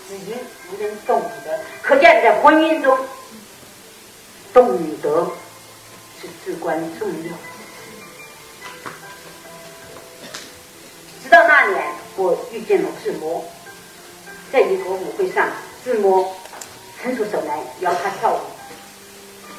[0.08, 0.38] 只因
[0.72, 1.60] 无人懂得。
[1.82, 2.98] 可见在婚姻中，
[4.54, 5.28] 懂得
[6.22, 7.34] 是至关重要。
[11.22, 11.84] 直到那年，
[12.15, 13.44] 我遇见了志摩，
[14.51, 15.47] 在一个舞会上，
[15.84, 16.34] 自摸
[17.01, 18.39] 伸出手来邀他跳舞。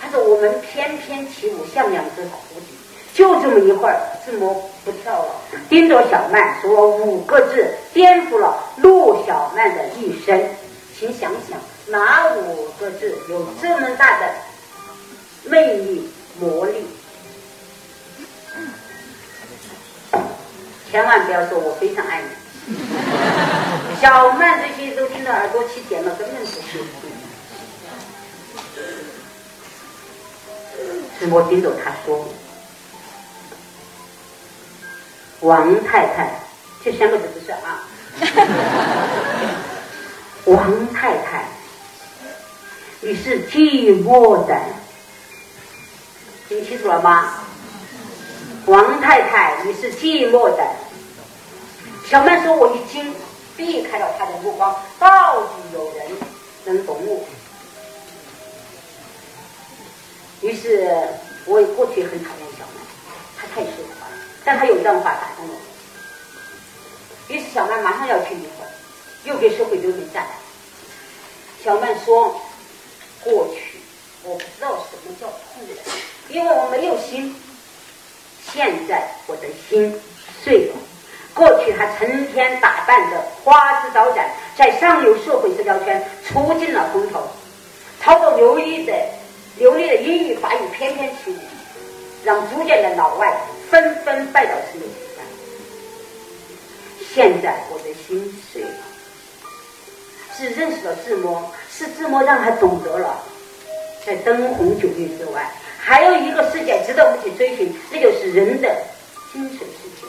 [0.01, 2.77] 他说：“我们翩翩起舞，像两只蝴蝶。”
[3.15, 5.35] 就这么一会儿，志摩不跳了，
[5.71, 10.39] 盯着小曼说五个字，颠覆了陆小曼的一生。
[10.99, 14.35] 请想想，哪五个字有这么大的
[15.45, 16.87] 魅力魔力？
[20.91, 22.77] 千万不要说我非常爱你。
[24.01, 26.87] 小曼这些都听到耳朵起茧了，根本不听。
[31.19, 32.29] 志摩盯着他说。
[35.41, 36.31] 王太太，
[36.85, 37.85] 这三个字不是啊。
[40.45, 41.45] 王太太，
[43.01, 44.59] 你是寂寞的，
[46.49, 47.35] 听清楚了吗？
[48.67, 50.67] 王太太，你是寂寞的。
[52.09, 53.13] 小曼说：“我已经
[53.57, 56.07] 避开了他的目光，到底有人
[56.65, 57.25] 能懂我？”
[60.43, 61.09] 于是，
[61.47, 62.85] 我过去很讨厌小曼，
[63.37, 64.07] 她太说话。
[64.45, 65.55] 但她有一段话打动我，
[67.33, 68.69] 于是小曼马上要去离婚，
[69.25, 70.37] 又给社会留名下来。
[71.65, 72.39] 小曼说
[73.25, 73.81] ：“过去
[74.23, 75.79] 我不知道什么叫痛忍，
[76.29, 77.35] 因为我没有心。
[78.53, 79.99] 现在我的心
[80.45, 80.75] 碎了。
[81.37, 87.23] 过去他成天打扮着花枝招展，在上流社会社交圈出尽了风头，
[88.01, 88.93] 操着流利的
[89.59, 91.37] 流利的英语法语翩翩起舞，
[92.25, 93.33] 让逐渐的老外。”
[93.69, 94.93] 纷纷拜倒是有子
[97.13, 98.71] 现在我的心碎了，
[100.37, 103.21] 只认识了自摸，是自摸让他懂得了，
[104.07, 108.73] 在灯红酒绿之外，还有一个世界值得我们去追寻，那就是人的
[109.33, 110.07] 精神世界。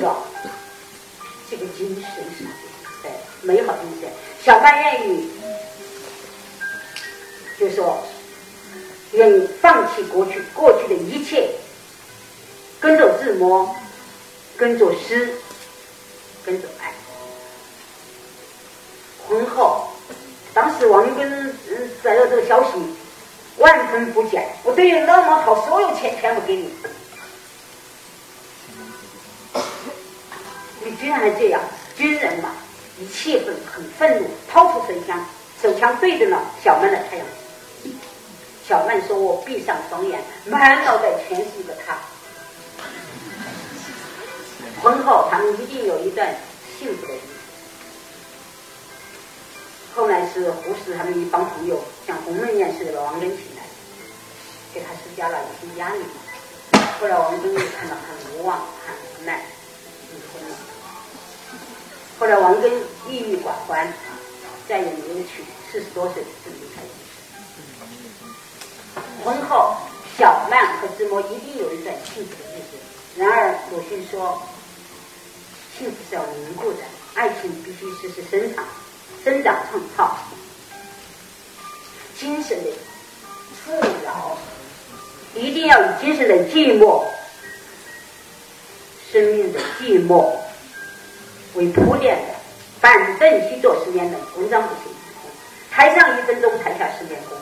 [0.00, 0.16] 我遇到
[1.50, 2.50] 这个精神世界，
[3.02, 3.10] 对，
[3.42, 4.08] 美好精神。
[4.42, 5.28] 小曼愿意，
[7.58, 8.02] 就说
[9.12, 11.50] 愿意放弃过去过去的一切。
[12.80, 13.76] 跟着自摸，
[14.56, 15.34] 跟着诗，
[16.46, 16.94] 跟着爱。
[19.28, 19.86] 婚后，
[20.54, 22.70] 当时王根嗯得到这个消息，
[23.58, 24.48] 万分不解。
[24.64, 26.70] 我对你那么好，所有钱全部给你，
[30.90, 31.60] 你居然还这样？
[31.96, 32.50] 军人嘛，
[32.98, 35.24] 一气愤，很愤怒，掏出手枪，
[35.62, 37.24] 手枪对准了小曼的太阳。
[38.66, 41.96] 小曼说：“我闭上双眼，满脑袋全是一个他。”
[44.82, 46.34] 婚后，他们一定有一段
[46.78, 47.26] 幸福的日子。
[49.94, 53.62] 后来是胡适他们一帮朋友像鸿门宴似的把王根请来，
[54.74, 56.00] 给他施加了一些压力。
[57.00, 59.44] 后来王根又看到很无望、很无奈，
[62.20, 62.70] 后来王根
[63.08, 63.90] 郁郁寡欢，
[64.68, 66.88] 再也没有娶，四十多岁就离开世。
[69.24, 69.74] 婚后，
[70.18, 72.76] 小曼和志摩一定有一段幸福的日子。
[73.16, 74.40] 然而鲁迅说。
[75.78, 76.78] 幸福是要凝固的，
[77.14, 78.62] 爱情必须时时生长、
[79.24, 80.14] 生长创造。
[82.18, 82.70] 精神的
[83.64, 83.72] 富
[84.04, 84.36] 饶，
[85.34, 87.02] 一定要以精神的寂寞、
[89.10, 90.36] 生命的寂寞
[91.54, 92.34] 为铺垫的。
[92.80, 94.92] 板凳需做十年人，文章不行。
[95.70, 97.36] 台上一分钟，台下十年功。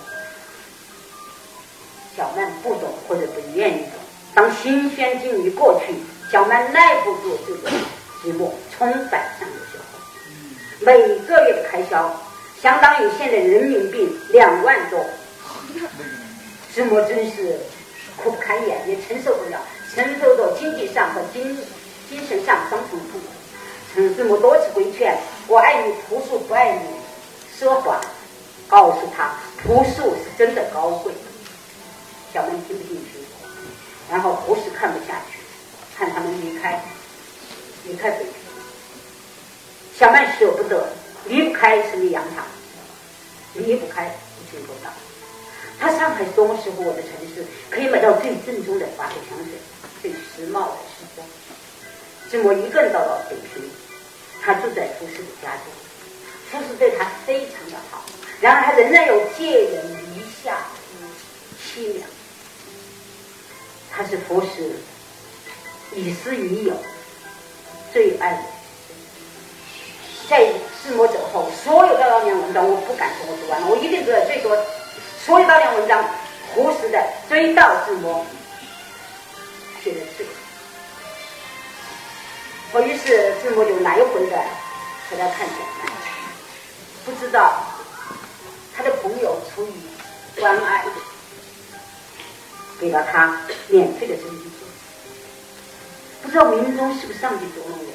[2.16, 3.92] 小曼不懂或者不愿意懂，
[4.34, 5.94] 当新鲜境遇过去，
[6.32, 7.70] 小曼耐不住这个。
[8.20, 9.84] 寂寞冲反上的时候，
[10.80, 12.20] 每个月的开销
[12.60, 14.98] 相当于现在人民币两万多，
[16.74, 17.56] 寂寞真是
[18.16, 19.60] 苦不堪言，也承受不了，
[19.94, 21.56] 承受着经济上和精
[22.10, 23.37] 精神上双重痛苦。
[23.98, 25.18] 陈志摩多次规劝
[25.48, 26.88] ：“我爱你朴素，不爱你
[27.58, 28.00] 奢华。”
[28.68, 31.12] 告诉他，朴素是真的高贵。
[32.32, 33.18] 小曼听不进去，
[34.08, 35.40] 然后胡适看不下去，
[35.96, 36.80] 看他们离开。
[37.86, 38.34] 离开北平，
[39.98, 40.86] 小曼舍不得，
[41.26, 42.46] 离不开是李阳堂，
[43.54, 44.92] 离不开不去多大。
[45.80, 49.58] 他上海多么适合我的城市，可以买到最正宗的法国香水，
[50.00, 51.26] 最时髦的时装。
[52.30, 53.68] 志摩一个人到了北平，
[54.42, 55.72] 他住在胡适的家中，
[56.50, 58.02] 胡适对他非常的好，
[58.40, 59.84] 然而他仍然有借人
[60.14, 60.58] 篱下
[61.60, 62.08] 凄凉。
[63.90, 64.78] 他是胡适
[65.94, 66.74] 以私于友，
[67.92, 68.40] 最爱。
[70.28, 70.46] 在
[70.82, 74.56] 自我走后，所有的老年文章我不敢说我读完了，我一定读了最多。
[75.24, 76.04] 所有老年文章，
[76.54, 78.24] 胡适的《追悼自摸》
[79.82, 80.26] 写的最。
[82.72, 84.36] 我于是自摸就来回的
[85.08, 85.56] 和他看见，
[87.04, 87.64] 不知道
[88.76, 89.72] 他的朋友出于
[90.38, 90.84] 关爱，
[92.78, 94.50] 给了他免费的生机。
[96.22, 97.92] 不知道冥中是不是上帝捉弄我？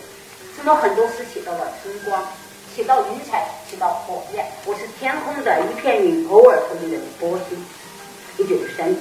[0.57, 2.23] 怎么很多事写到了春光，
[2.75, 4.43] 写到云彩，写到火焰。
[4.65, 7.63] 我是天空的一片云，偶尔透明的波心。
[8.39, 8.99] 一九三年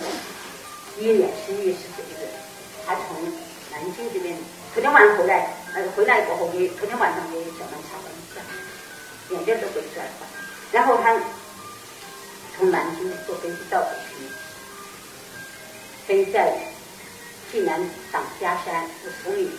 [0.98, 2.28] 一年十一月十九日，
[2.86, 3.24] 他从
[3.70, 4.36] 南京这边
[4.74, 8.40] 昨天晚上回来，呃，回来过后给昨天晚上给小曼查了一下，
[9.30, 10.10] 眼睛都回出来了。
[10.70, 11.18] 然后他
[12.56, 14.28] 从南京坐飞机到北京，
[16.06, 16.52] 飞在
[17.50, 19.50] 济南党家山，是从里。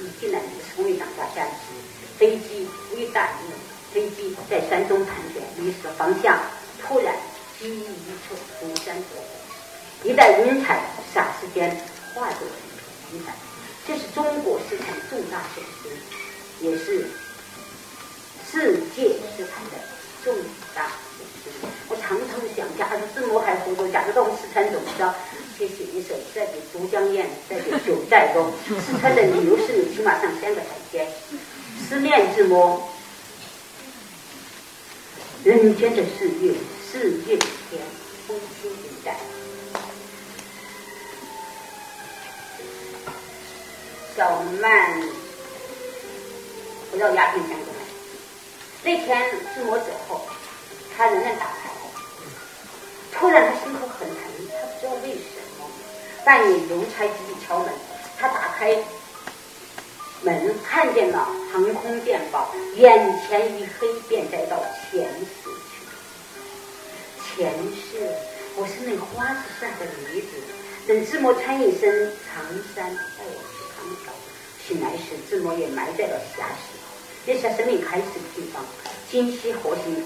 [0.00, 0.38] 一进来，
[0.76, 1.48] 从里长下山，
[2.16, 6.38] 飞机微大一飞机在山中盘旋，迷失方向，
[6.80, 7.12] 突然
[7.58, 10.80] 机翼一触，孤山夺火，一带云彩
[11.12, 11.76] 霎时间
[12.14, 12.46] 化作
[13.12, 13.32] 云彩。
[13.86, 17.06] 这是中国诗坛重大损失，也是
[18.50, 19.72] 世界市场的
[20.24, 20.34] 重
[20.74, 21.50] 大损失。
[21.88, 25.14] 我常常想，假如字幕还活着，假如到四川怎么着？
[25.56, 31.06] 写写一首，再给都江堰，再给九寨沟，四川的旅游是起码上三个台阶。
[31.86, 32.88] 思念之魔，
[35.44, 36.54] 人间的世界，
[36.90, 37.80] 世界的天，
[38.26, 39.14] 风轻云淡。
[44.16, 45.02] 小曼
[46.92, 47.80] 回到鸦片山过来，
[48.84, 50.20] 那天志摩走后，
[50.96, 51.70] 他仍然打开，
[53.12, 54.16] 突然他心口很疼，
[54.52, 55.66] 他不知道为什么。
[56.24, 57.68] 半夜邮差急急敲门，
[58.16, 58.76] 他打开
[60.22, 64.62] 门，看见了航空电报，眼前一黑，便再到
[64.92, 67.42] 前世去。
[67.42, 68.08] 前世，
[68.54, 70.28] 我是那花子上的女子，
[70.86, 72.44] 等志摩穿一身长
[72.76, 73.63] 衫带我去
[74.66, 76.78] 醒来时，志摩也埋在了霞石，
[77.26, 78.64] 那是生命开始的地方。
[79.10, 80.02] 今夕何夕？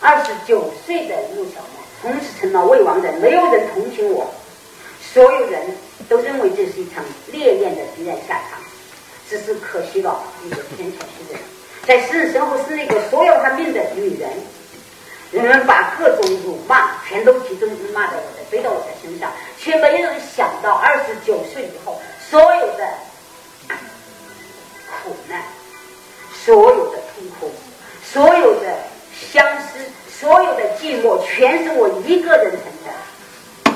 [0.00, 4.32] 二十九岁的陆小曼，从此成了未亡人，没有人同情我。
[5.12, 5.76] 所有人
[6.08, 8.60] 都认为这是一场烈焰的必然下场，
[9.28, 11.40] 只是可惜了一个天才诗人，
[11.86, 14.30] 在诗人身后是那个所有他命的女人。
[15.32, 22.00] 人们把各种辱骂全都集中骂在我的背到我的身上，却没有人想到二十九岁以后
[22.30, 22.88] 所有的
[24.86, 25.42] 苦难、
[26.44, 27.50] 所有的痛苦、
[28.04, 28.78] 所有的
[29.32, 29.78] 相思、
[30.08, 33.74] 所有的寂寞，全是我一个人承担。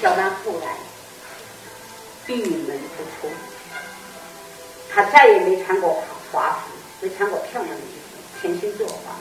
[0.00, 0.74] 小曼后来
[2.26, 3.32] 闭门不出，
[4.92, 6.02] 他再也没穿过
[6.32, 9.14] 华服，没穿过漂亮的衣服，潜心作画。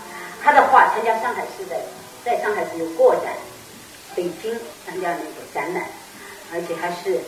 [0.43, 1.80] 他的画参加上海市的，
[2.26, 3.36] 在上海市有过展，
[4.16, 5.86] 北京参加那个展览，
[6.51, 7.20] 而且还是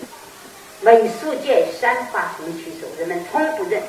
[0.84, 3.82] 美术界三发红旗手，人们通不认。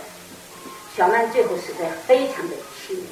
[0.97, 3.05] 小曼最后死在非常的凄凉。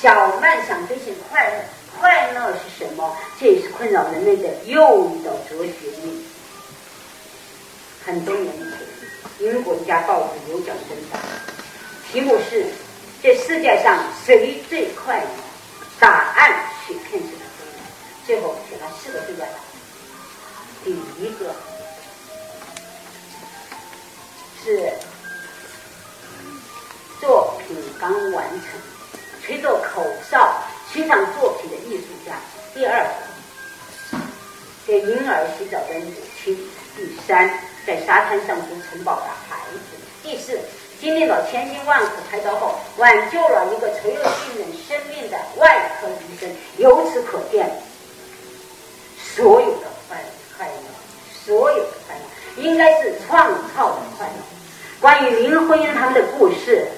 [0.00, 1.56] 小曼想追寻快乐。
[1.98, 3.16] 快乐是什么？
[3.38, 6.24] 这也是困扰人类的又一道哲学命。
[8.04, 11.18] 很多年前，英国一家报纸有奖征答，
[12.10, 12.66] 题目是
[13.22, 15.26] “这世界上谁最快乐？”
[16.00, 17.44] 答案雪片式的，
[18.26, 19.58] 最后写了四个最佳答案。
[20.84, 21.54] 第一个
[24.64, 24.90] 是
[27.20, 28.80] 作品刚完成，
[29.42, 30.56] 吹着口哨。
[30.90, 32.32] 欣赏作品的艺术家。
[32.72, 33.04] 第二，
[34.86, 36.56] 给婴儿洗澡的母亲。
[36.96, 37.50] 第三，
[37.84, 39.96] 在沙滩上筑城堡的孩子。
[40.22, 40.56] 第四，
[41.00, 46.48] 经历了千辛万苦开刀后，挽救了一个垂危病人生命的外科医生。
[46.76, 47.68] 由此可见，
[49.34, 50.16] 所有的快
[50.56, 54.53] 快乐，所有的快乐，应该是创造的快乐。
[55.04, 56.88] 关于林徽因他们的故事，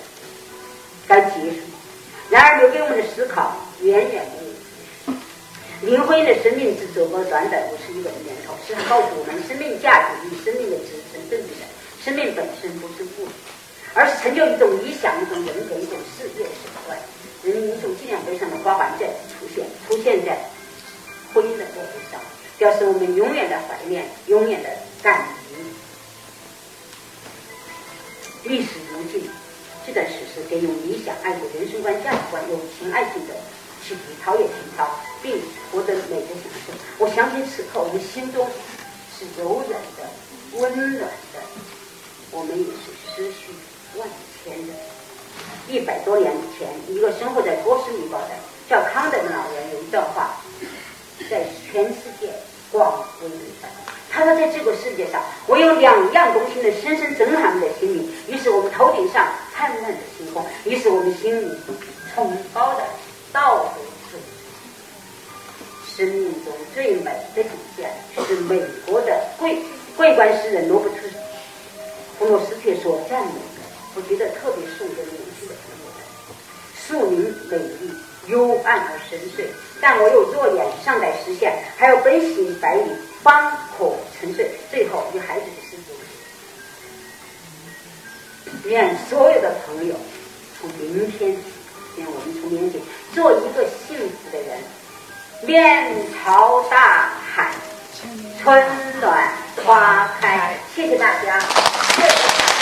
[1.09, 1.59] 该结束。
[2.31, 3.57] 然而，留给我们的思考。
[3.83, 4.25] 远远
[5.83, 11.67] 没有林徽因的生命只走过短短五十一个年头，是告诉我们生命价值与生命的支撑正比的。
[12.05, 13.27] 生命本身不是物，
[13.93, 16.97] 而是成就一种理想、一种人格、一种事业的手段。
[17.43, 20.39] 人民英雄纪念碑上的花环再次出现，出现在
[21.35, 22.21] 徽因的座位上，
[22.57, 24.69] 表示我们永远的怀念，永远的
[25.03, 25.46] 感激。
[28.49, 29.29] 历史如镜，
[29.87, 33.35] 这段史诗给予理想、爱国、人生观、价值观、友情、爱情的。
[33.87, 35.41] 去陶冶情操，并
[35.71, 36.73] 获得美的享受。
[36.99, 38.45] 我相信此刻我们心中
[39.17, 41.41] 是柔软的，温暖的，
[42.33, 43.55] 我们也是思绪
[43.97, 44.09] 万
[44.43, 44.73] 千的。
[45.69, 48.31] 一百多年前，一个生活在波斯尼堡的
[48.69, 50.35] 叫康德的老人有一段话，
[51.31, 52.33] 在全世界
[52.73, 53.71] 广为流传。
[54.17, 58.11] 他说，在这个世界上，我有两样东西能深深震撼我的心灵。
[58.29, 61.55] 于是我们头顶上灿烂的星空，于是我们心里
[62.15, 62.83] 崇高的
[63.31, 64.19] 道德
[65.95, 67.91] 生命中最美的体现，
[68.27, 69.59] 是美国的桂
[69.99, 70.97] 桂冠诗人罗伯特·
[72.19, 73.61] 弗洛斯特所赞美的。
[73.95, 76.01] 我觉得特别送给年轻的朋友们：
[76.75, 77.93] 树林美丽，
[78.29, 79.47] 幽暗而深邃，
[79.81, 82.91] 但我有弱点尚待实现，还有奔行百里
[83.27, 84.49] 方可沉睡。
[84.71, 85.77] 最后，与孩子的诗
[88.63, 89.97] 句：愿所有的朋友
[90.61, 91.37] 从明天，
[91.97, 92.81] 愿我们从明天
[93.13, 94.61] 做一个幸福的人。
[95.43, 97.51] 面朝大海，
[98.41, 98.65] 春
[99.01, 99.29] 暖
[99.65, 100.57] 花开。
[100.73, 102.56] 谢谢大家。